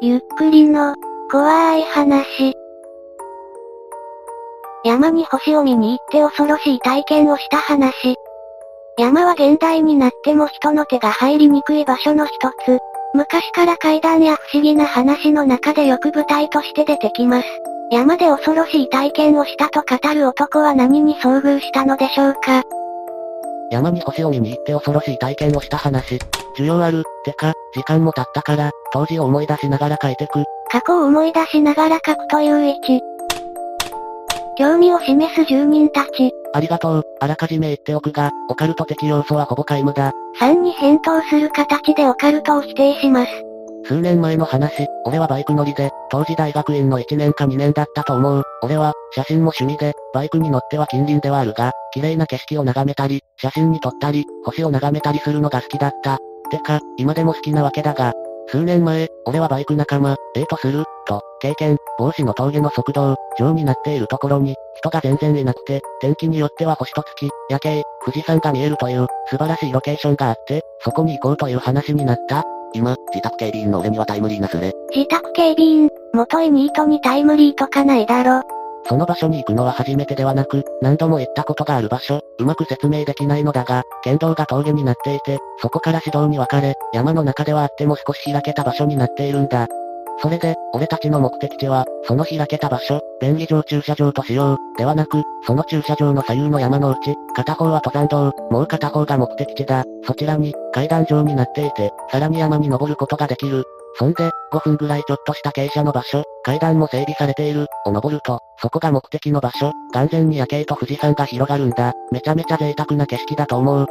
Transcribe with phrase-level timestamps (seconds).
[0.00, 0.94] ゆっくりの、
[1.28, 2.54] 怖い話。
[4.84, 8.14] 山に星を見に行って恐ろしい体験をした話。
[8.96, 12.32] 山は現代になっても人の手が入りにくい場所の一
[12.64, 12.78] つ。
[13.12, 17.48] 昔から怪談や不思議な話の中でよく舞台として出てきます。
[17.90, 22.62] 山で恐ろしい体験をしたと語る男は何に遭遇したのでしょうか
[23.72, 26.20] 山に星を見に行って恐ろしい体験をした話。
[26.56, 30.44] 需要ある、てか、時間も経ったから、当時を思い出しながら書いてく。
[30.70, 33.00] 過去を思い出しながら書くという位置。
[34.56, 36.32] 興味を示す住人たち。
[36.52, 40.12] ありがとう、あらかじめ言っておくが、オカルト的要素はほぼ皆無だ。
[40.40, 43.30] 3に返答する形でオカルトを否定します。
[43.84, 48.42] 数年前の話、俺はバイク乗りで、当時大学院の1年か2年だったと思う。
[48.62, 56.18] 俺は、写真も趣味で、バイクに乗っては近隣ではあるが、綺麗な景色を眺めたり、写真に撮ったり、星を眺めたりするのが好きだった。
[56.48, 58.12] てか、今でも好きなわけだが、
[58.46, 72.44] 数年前、俺はバイク仲間、A とする、と、経験、帽子の峠の速度、上になっているところに、人が全然いなくて、天気によっては星と月、夜景、富士山が見えるという、素晴らしいロケーションがあって、そこに行こうという話になった。
[72.74, 74.72] 今、自宅警備員の俺にはタイムリーなスレ。
[74.94, 78.57] 自宅警備員、元いニートにタイムリーとかないだろ。
[78.88, 89.68] その場所に行くのは初めてではなく、何度も行ったことがある場所、うまく説明できないのだが、県道が峠になっていて、そこから市道に分かれ、山の中ではあっても少し開けた場所になっているんだ。
[90.20, 99.84] それで、俺たちの目的地は、その開けた場所、便宜上駐車場としよう、ではなく、その駐車場の左右の山のうち、片方は登山道、もう片方が目的地だ。
[100.04, 103.64] そちらに、階段状になっていて、さらに山に登ることができる。
[103.98, 111.92] そんで、5分ぐらいちょっとした傾斜の場所、階段も整備されている、を登ると、そこが目的の場所、完全に夜景と富士山が広がるんだ。
[112.12, 113.86] めちゃめちゃ贅沢な景色だと思う。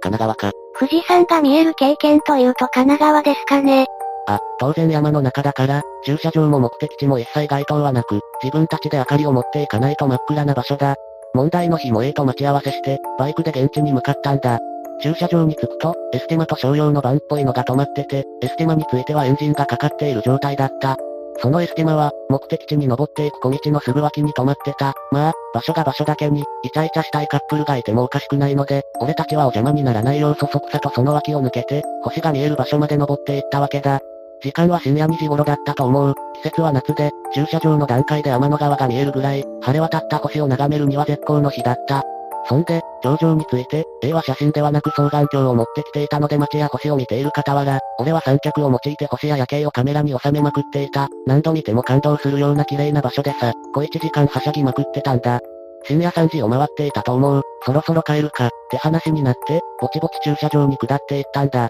[0.00, 0.52] 神奈川か。
[0.78, 3.86] 富士山が見える経験というと神奈川ですかね。
[4.28, 10.94] あ、当然山の中だから、駐車場も目的地も一切該当はなく、自分たちで明かりを持っていかないと真っ暗な場所だ。
[11.32, 14.58] 問題の日も A と待ち合わせして、バイクで現地に向かったんだ。
[15.00, 20.96] 駐車場に着くと、エステマと商用のバンっぽいのが止まってて、エステマについてはエンジンがかかっている状態だった。
[21.40, 24.94] そのエステマは、目的地に登っていく小道のすぐ脇に止まってた。
[25.12, 34.00] まあ、場所が場所だけに、イチャイチャしたいカップルがいてもおかしくないので、俺たちはお邪魔にならないようそそくさとその脇を抜けて、星が見える場所まで登っていったわけだ。
[34.42, 36.14] 時間は深夜2時頃だったと思う。
[36.42, 42.02] 季節は夏で、駐車場の段階で天の川が見えるぐらい、晴れ渡った星を眺めるには絶好の日だった。
[42.46, 51.08] そんで、頂上について、A は写真ではなく双眼鏡を持ってきていたので街や星を見ている傍ら、俺は三脚を用いて星や夜景をカメラに収めまくっていた。
[51.26, 55.40] 何度見ても感動するような綺麗な場所でさ、小一時間はしゃぎまくってたんだ。
[55.84, 57.42] 深夜3時を回っていたと思う。
[57.64, 61.68] そろそろ帰るか、って話になって、ぼちぼち駐車場に下っていったんだ。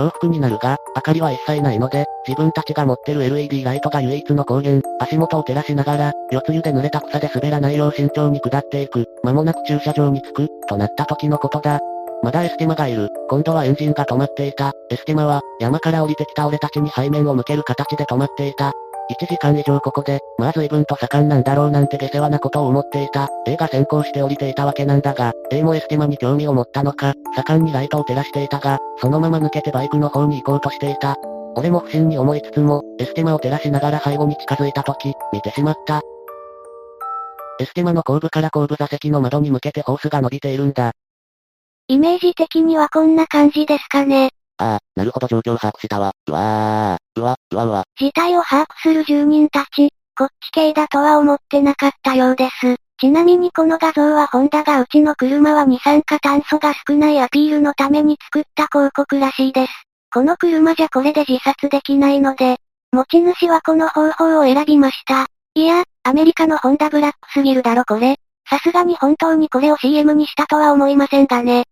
[0.00, 9.06] 恐怖になるが、明かりは一切ないので、自分たちが持ってる LED ライトが唯一の光源、足元を照らしながら、四つ湯で濡れた草で滑らないよう慎重に下っていく。
[9.22, 11.80] 間もなく駐車場に着く、となった時のことだ。
[12.22, 13.08] まだエスティマがいる。
[13.28, 14.72] 今度はエンジンが止まっていた。
[14.90, 18.72] エスティマは、山から降りてきた俺たちに背面を向ける形で止まっていた。
[19.10, 23.28] 1時間以上ここで、まあ随分と盛んなんだろうなんて下世話なことを思っていた。
[23.46, 31.16] A が先行して降りていたわけなんだが、A もエステマに興味を持ったのか、盛んにライトを照らしていたが、そのまま抜けてバイクの方に行こうとしていた。
[31.56, 36.00] 俺も不審に思いつつも、エスティマを照らしながら背後に近づいた時、見てしまった。
[37.60, 40.92] エステマの後部から後部座席の窓に向けてホースが伸びているんだ。
[41.88, 44.30] イメージ的にはこんな感じですかね。
[44.60, 46.12] ああ、なるほど状況把握したわ。
[46.26, 47.84] うわー、うわ、うわうわ。
[47.98, 52.76] 事態を把握する住人たち、こっち系だとは思ってなかったようです。
[53.00, 59.72] ちなみにこの画像はホンダがうちの車は二酸化炭素が少ないアピールのために作った広告らしいです。
[60.12, 62.58] この車じゃこれで自殺できないので、
[62.92, 65.28] 持ち主はこの方法を選びました。
[65.54, 68.16] いや、アメリカのホンダブラックすぎるだろこれ。
[68.50, 71.64] さすがに本当にこれを CM にしたとは思いませんがね。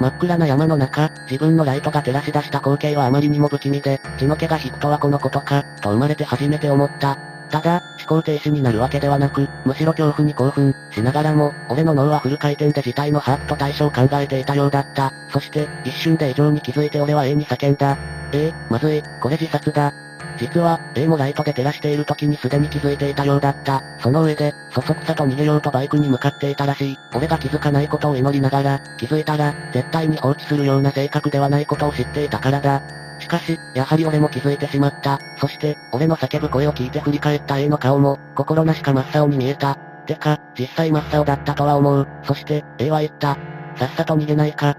[0.00, 7.18] 真っ暗な山の中、自分のライトが照らし出した光景はあまりにも不気味で、血の気が引くとはこのことか、と生まれて初めて思った。
[7.50, 15.12] ただ、思考停止になるわけではなく、むしろ恐怖に興奮しながらも、俺の脳はフル回転で事態の把握と対処を考えていたようだった。
[15.30, 17.96] そして、一瞬で異常に気づいて俺は A に叫んだ。
[18.32, 20.03] ええまずい、これ自殺だ。
[20.38, 23.82] 実は、A もライトで照らしている時にすでに気づいていたようだった。
[24.00, 26.98] その上で、そそくさと逃げようとバイクに向かっていたらしい。
[27.14, 32.82] 俺が気づかないことを祈りながら、気づいたら、絶対に放置するような性格ではないことを知っていたからだ。
[33.20, 35.18] しかし、やはり俺も気づいてしまった。
[35.38, 39.76] そして、俺の叫ぶ声を聞いて振り返った A の顔も、心なしか真っ青に見えた。
[40.06, 42.08] てか、実際真っ青だったとは思う。
[42.24, 43.38] そして、A は言った。
[43.76, 44.76] さっさと逃げないか。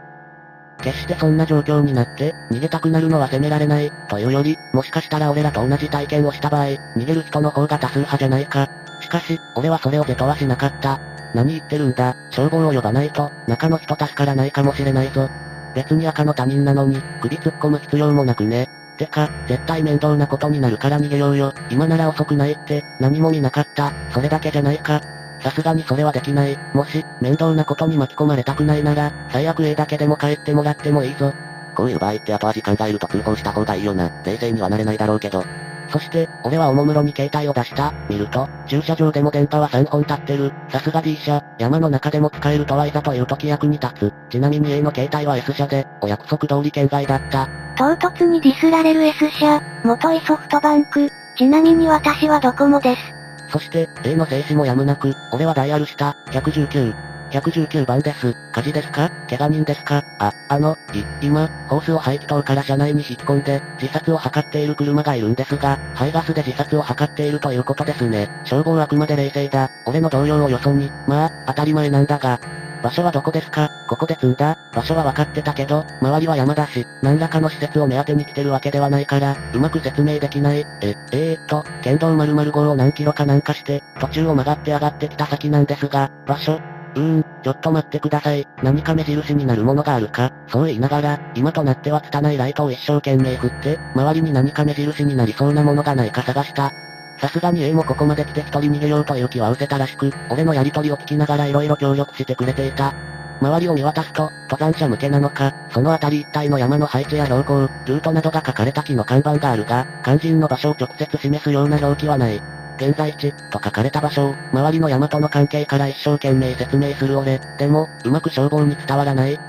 [0.81, 8.69] 決してそんな状況になって、逃げたくなるのは責められない、というより、もしかしたら俺らと同じ体験をした場合、逃げる人の方が多数派じゃないか。
[9.01, 10.99] しかし、俺はそれを是とはしなかった。
[11.33, 15.29] 何言ってるんだ、消防を呼ばないと、中の人助からないかもしれないぞ。
[15.75, 18.69] 別に赤の他人なのに、首突っ込む必要もなくね。
[18.97, 21.53] てか、絶対面倒なことになるから逃げようよ。
[21.69, 23.91] 今なら遅くないって、何も見なかった。
[24.11, 25.01] それだけじゃないか。
[25.45, 26.57] さすがにそれはできない。
[26.73, 31.31] もし、面倒なことに巻き込まれたくないなら、最悪 A だけでも帰ってもらってもいいぞ。
[31.75, 34.09] こういう場合って後味考えると通報した方がいいよな。
[34.23, 35.43] 冷静にはなれないだろうけど。
[35.91, 37.93] そして、俺はおもむろに携帯を出した。
[38.09, 40.51] 見ると、駐車場でも電波は3本立ってる。
[40.69, 44.13] さすが D 社、山の中でも使えるとはいざという時役に立つ。
[44.31, 47.47] ちなみに A の携帯は S 社で、お約束通り県外だった。
[47.77, 51.07] 唐突にディスられる S 社、元井ソフトバンク。
[51.37, 53.14] ちなみに私はドコモです。
[53.49, 56.93] そして、A の静止もやむなく、俺はダイヤルした、119。
[57.31, 58.35] 119番です。
[58.51, 59.09] 火事ですか？
[59.27, 60.03] 怪我人ですか？
[60.19, 68.29] あ、あの、い、今、ホースを排気筒から車内に引っ込んで、自殺を図っている車がいるんですが、排ガスで自殺を図っているということですね。
[68.43, 69.71] 消防はあくまで冷静だ。
[69.85, 72.39] 俺の同僚をよそに、まあ、当たり前なんだが、
[72.85, 73.71] 場所はどこですか？
[73.89, 74.59] ここで積んだ？
[74.71, 80.63] 場所は分かってたけど、周りは山だし、何らかの施設を目当てに来てるわけではないから、うまく説明できない。
[80.83, 86.61] え、えー、っと、県道〇〇号を何キロかなんかして、途中を曲がって上がってきた先なんですが、場所、
[86.93, 88.47] うーん、ちょっと待ってください。
[88.61, 90.31] 何か目印になるものがあるか？
[90.47, 96.71] そう言いながら、今となっては拙いライトを一生懸命振って、周りに何か目印になりそうなものがないか探した。
[97.19, 102.93] さすがに A もここまで来て一人逃げようという気は失せたらしく、俺のやりとりを聞きながら色々協力してくれていた。
[103.41, 112.41] 周りを見渡すと、登山者向けなのか、その辺り一帯の山の配置や標高、ルートなどが書かれた木の看板があるが、肝心の場所を直接示すような表記はない。
[112.77, 117.39] 現在地、と書かれた場所を、周りの山との関係から一生懸命説明する俺。
[117.57, 119.39] でも、うまく消防に伝わらない。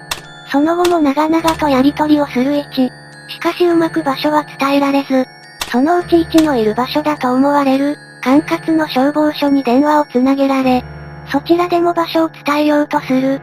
[0.50, 2.90] その後も長々とやりとりをする1。
[3.28, 5.26] しかしうまく場所は伝えられず、
[5.70, 10.84] そのうち1のいる場所だと思われる、管轄の消防署に電話をつなげられ、
[11.30, 13.40] そちらでも場所を伝えようとする。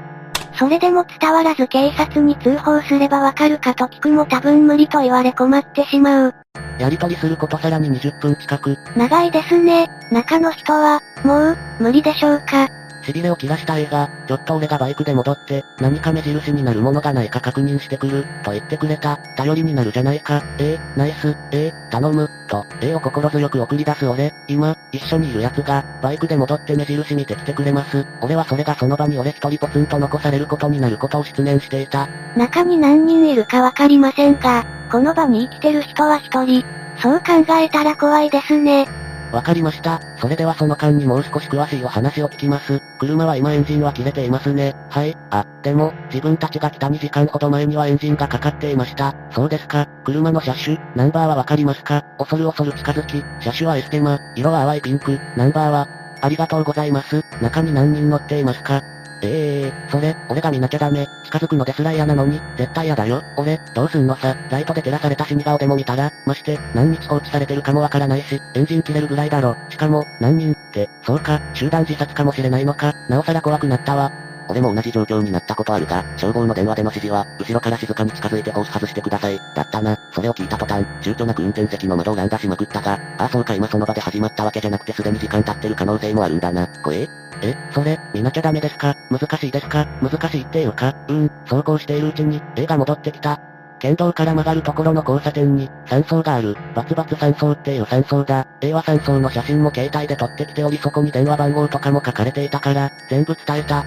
[0.58, 6.36] それでも伝わらず警察に通報すればわかるかと聞くも多分無理と言われ困ってしまう。
[6.80, 8.78] やりとりすることさらに20分近く。
[8.96, 9.88] 長いですね。
[10.12, 12.68] 中の人は、もう、無理でしょうか。
[13.04, 19.18] 痺れを切らした A が、ちょっと俺がバイクで戻って、何か目印になるものがないか確認してくる、と言ってくれた。
[19.36, 20.42] 頼りになるじゃないか。
[20.58, 28.06] A、ナイス、A、頼む、と、A を心強く送り出す俺、今、一緒にいる奴が、バイクで戻って目印見てきてくれます。
[28.22, 32.08] 俺はそれがその場に俺一人ポツンと残されることになることを失念していた。
[32.38, 36.64] 中に何人いるかわかりませんが、この場に生きてる人は一人。
[36.98, 39.03] そう考えたら怖いですね。
[39.34, 40.00] わかりました。
[40.22, 42.80] それではその間にもう少し詳しいお話を聞きます。
[43.00, 44.76] 車は今エンジンは切れていますね。
[44.92, 45.18] はい。
[45.32, 49.16] あ、でも、自分たちが来た2時間ほど前にはエンジンがかかっていました。
[49.32, 49.88] そうですか。
[50.06, 52.04] 車の車種、ナンバーはわかりますか？
[52.20, 55.88] 恐る恐る近づき、車種はエステマ、色は淡いピンク、ナンバーは、
[56.22, 57.24] ありがとうございます。
[57.42, 58.84] 中に何人乗っていますか？
[59.24, 61.08] ええー、それ、俺が見なきゃダメ。
[61.24, 63.24] 近づくのですら嫌なのに、絶対嫌だよ。
[63.38, 64.36] 俺、どうすんのさ。
[64.50, 69.56] ライトで照らされた死に顔でも見たら、まして、何日放置されてるかもわからないし、エンジン切れるぐらいだろ。
[69.70, 72.94] しかも、何人って、そうか、集団自殺かもしれないのか。
[73.10, 74.12] なおさら怖くなったわ。
[74.50, 79.40] 俺も同じ状況になったことあるが、消防の電話での指示は、後ろから静かに近づいてホース外してください。
[79.56, 79.98] だったな。
[80.12, 86.68] それを聞いた途端、躊躇なく運転席の窓を乱打しまくったが、ああそうか今その場で始まったわけじゃなくてすでに時間経ってる可能性もあるんだな。
[86.68, 87.08] 怖え
[87.44, 88.96] え、それ、見なきゃダメですか？
[89.12, 89.86] 難しいですか？
[90.02, 93.40] 難しいっていうか、うん、走行しているうちに、絵が戻ってきた。
[93.80, 96.56] 県道から曲がるところの交差点に、山荘がある。
[96.74, 98.48] バツバツ山荘っていう山荘だ。
[98.62, 103.84] A は山荘の写真も携帯で撮ってきておりそこに電話番号とかも書かれていたから、全部伝えた。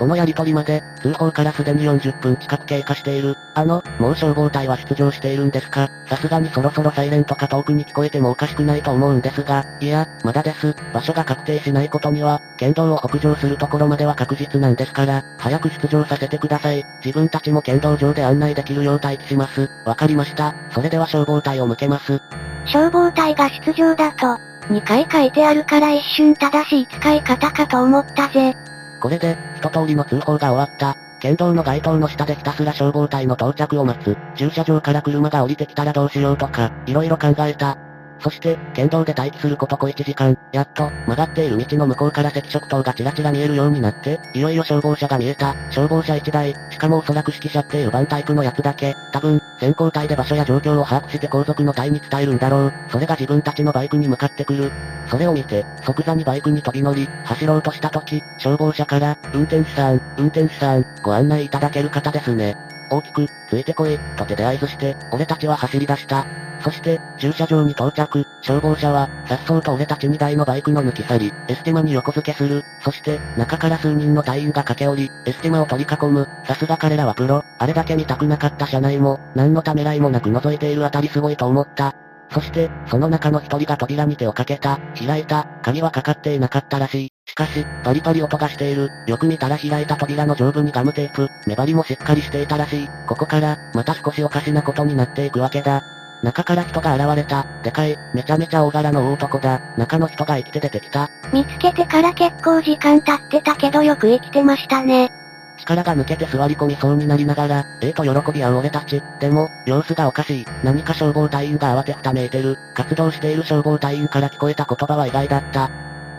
[0.00, 3.36] このやりとりまで、通報からすでに40分近く経過している。
[3.52, 5.90] あの、もう消防隊は出場しているんですか？
[6.08, 10.74] さすがにそろそろサイレントか遠くに聞こえてもおかしくないと思うんですが、いや、まだです。
[10.94, 16.82] 場所が確定しないことには、県道を北上するところまでは確実なんですから、早く出場させてください。
[17.04, 19.68] 自分たちも県道上で案内できるよう待機します。
[19.84, 20.54] わかりました。
[20.70, 22.22] それでは消防隊を向けます。
[22.64, 24.40] 消防隊が出場だと、
[24.72, 28.56] 2回書いてあるから一瞬正しい使い方かと思ったぜ。
[28.98, 30.96] これで、一通りの通報が終わった。
[31.20, 34.16] 県道の街灯の下でひたすら消防隊の到着を待つ。
[34.36, 37.76] 駐車場から車が降りてきたらどうしようとか、色々考えた。
[38.20, 45.54] そして、県道で待機すること小1時間、やっと、曲がっている道の向こうから赤色灯がちらちら見えるようになって、いよいよ消防車が見えた。
[45.70, 52.72] 消防車1台、しかもおそらく指揮車っていうバンタイプのやつだけ、多分、先行隊で場所や状況を把握して後続の隊に伝えるんだろう。
[52.90, 54.70] それが自分たちのバイクに向かってくる。
[55.08, 62.56] それを見て、即座にバイクに飛び乗り、走ろうとした時、消防車から、運転手さん、運転手さん、ご案内いただける方ですね。
[62.90, 66.49] 大きく、ついてこい、と手で合図して、俺たちは走り出した。
[66.62, 72.62] そして、駐車場に到着、消防車は、さっそうと俺たち2台のバイクの抜き去り、エステマに横付けする。
[72.82, 76.26] そして、中から数人の隊員が駆け降り、エステマを取り囲む。
[76.46, 81.94] さすが彼らはプロ、あれだけ見たくなかった車内も、何のためらいもなく覗いているあたりすごいと思った。
[82.32, 87.08] そして、その中の一人が扉に手をかけた、開いた、鍵はかかっていなかったらしい。
[87.26, 88.88] しかし、パリパリ音がしている。
[89.06, 92.88] よく見たら開いた扉の上部にガムテープ、目張りもしっかりしていたらしい。
[93.08, 95.99] ここから、また少しおかしなことになっていくわけだ。
[96.22, 97.46] 中から人が現れた。
[97.62, 99.60] でかい、めちゃめちゃ大柄の大男だ。
[99.78, 101.10] 中の人が生きて出てきた。
[101.32, 105.10] 見つけてから結構時間経ってたけどよく生きてましたね。
[105.58, 109.02] 力が抜けて座り込みそうになりながら、ええー、と喜び合う俺たち。
[109.18, 110.46] でも、様子がおかしい。
[110.64, 112.56] 何か消防隊員が慌てふためいてる。
[112.74, 115.70] 活動している消防隊員から聞こえた言葉は意外だった。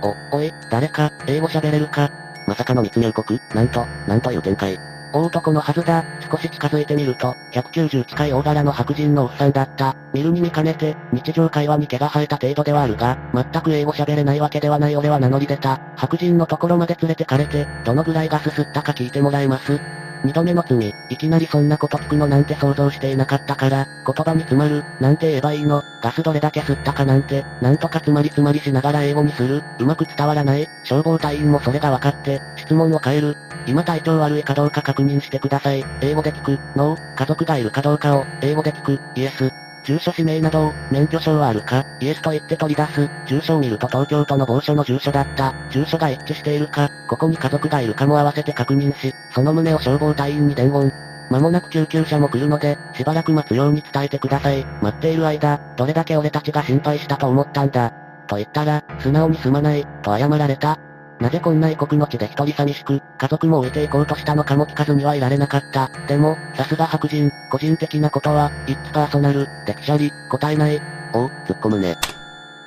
[0.04, 2.12] お、おい、誰か、英語喋れるか。
[2.48, 3.40] まさかの密入国？
[3.54, 4.80] なんと、なんという展開。
[5.14, 6.04] 大男のはずだ。
[6.32, 9.96] 少し近づいてみると、190近い大柄の白人のおっさんだった。
[10.14, 15.80] 見るに見かねて、日常会話に毛が生えた程度ではあるが、全く英語喋れないわけではない俺は名乗り出た。
[15.96, 19.80] 白人のところまで連れてかれて、どのぐらいがすすったか聞いてもらえます
[20.24, 33.36] 二度目の罪、いきなりそんなこと聞くのなんて想像していなかったから、言葉に詰まる、なんて言えばいいの、ガスどれだけ吸ったかなんて、なんとか詰まり詰まりしながら英語にする、うまく伝わらない、消防隊員もそれが分かって、質問を変える、
[33.66, 35.84] 今体調悪いかどうか確認してください。
[36.02, 39.61] 英語で聞く、ノー、家族がいるかどうかを、英語で聞く、イエス。
[39.84, 43.10] 住所氏名などを、免許証はあるか、イエスと言って取り出す。
[43.28, 45.54] 住所を見ると東京都の某所の住所だった。
[45.72, 50.92] 住所が一致しているか、ここに家族がいるかも合わせて確認し、その旨を消防隊員に伝言。
[51.32, 54.66] 間もなく救急車も来るので、しばらく待つように伝えてください。
[54.82, 57.92] 待っている間、どれだけ俺たちが心配したと思ったんだ。
[58.28, 60.78] と言ったら、素直にすまない、と謝られた。
[61.22, 65.92] なぜこんな異国の地で一人寂しく、家族も置いていこうとしたのかも聞かずにはいられなかった。
[66.08, 70.82] でも、さすが白人、個人的なことは、イッツパーソナル、でくしゃり、答えない。
[71.14, 71.96] おう、突っ込むね。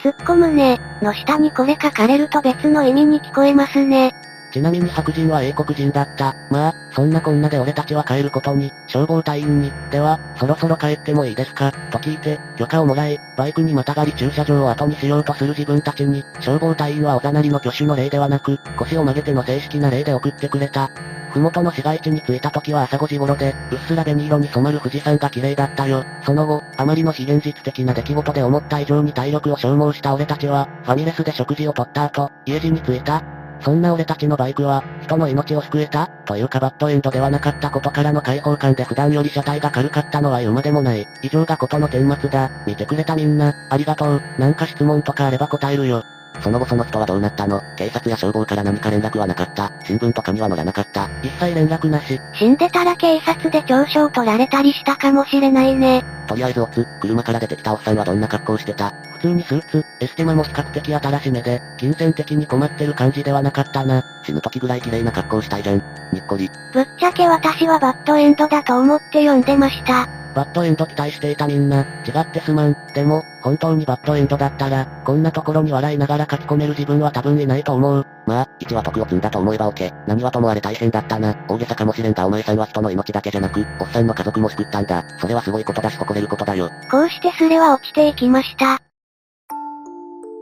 [0.01, 4.15] 突っ込むね、の下にこれ書かれると別の意味に聞こえますね。
[4.55, 6.37] ちなみに白人は英国人だった。
[6.49, 20.89] まあ、そんなこんなで俺たちは帰ることに、消防隊員に、では、そろそろ帰ってもいいですか、と聞いて、許可をもらい、バイクにまたがり駐車場を後にしようとする自分たちに、消防隊員はおざなりの挙手の例ではなく、腰を曲げての正式な例で送ってくれた。
[21.33, 26.05] ふもとの市街地に着いた時は朝5時頃で、うっすら紅色に染まる富士山が綺麗だったよ。
[26.25, 33.34] その後、あまりの非現実的な出来事で思った以上に体力を消耗した俺たちは、ファミレスで食事をとった後、家路に着いた。
[33.61, 41.07] そんな俺たちのバイクは、人の命を救えたというかバッドエンドではなかったことからの解放感で普段より車体が軽かったのは言うまでもない。
[41.23, 42.51] 以上がことの顛末だ。
[42.67, 44.21] 見てくれたみんな、ありがとう。
[44.39, 46.05] なんか質問とかあれば答えるよ。
[46.43, 47.62] その後その人はどうなったの？
[47.76, 49.73] 警察や消防から何か連絡はなかった？
[49.85, 51.09] 新聞とかには載らなかった？
[51.23, 52.21] 一切連絡なし。
[52.35, 56.05] 死んでたら警察で調書を取られたりしたかもしれないね。
[56.26, 58.93] とりあえずオツ、車から出てきたおっさんはどんな格好してた？
[59.14, 64.05] 普通にスーツ、エステマも比較的新しめで、金銭的に困ってる感じではなかったな。
[64.25, 65.83] 死ぬ時ぐらい綺麗な格好したいじゃん。
[66.12, 66.50] にっこり。
[66.73, 70.09] ぶっちゃけ私はバッドエンドだと思って読んでました。
[70.35, 72.76] バッドエンド期待していたみんな、違ってすまん。
[72.95, 78.07] でも、本当にバッドエンドだったら、こんなところに笑いながら書き込める自分は多分いないと思う。
[78.26, 79.93] まあ、一話徳を積んだと思えば OK。
[80.07, 81.37] 何はともあれ大変だったな。
[81.49, 85.05] 大げさかもしれんがお前さんは人の命だけじゃなく、おっさんの家族も救ったんだ。
[85.21, 86.71] それはすごいことだし誇れることだよ。
[86.91, 88.81] こうしてスレは落ちていきました。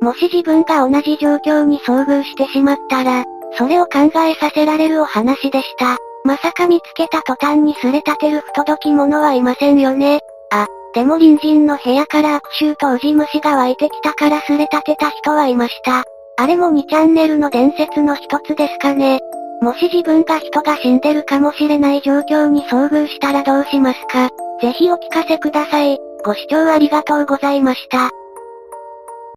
[0.00, 3.24] もし自分が同じ状況に遭遇してしまったら、
[3.56, 5.98] それを考えさせられるお話でした。
[6.24, 10.20] まさか見つけた途端にすれ立てる不届き者はいませんよね。
[10.50, 16.04] あ、でも隣人の部屋から悪臭とウジ虫が湧いてきたからすれ立てた人はいました。
[16.38, 19.20] あれも2チャンネルの伝説の一つですかね。
[19.60, 24.28] もし自分が人が死んでるかもしれない状況に遭遇したらどうしますか
[24.60, 25.98] ぜひお聞かせください。
[26.24, 28.10] ご視聴ありがとうございました。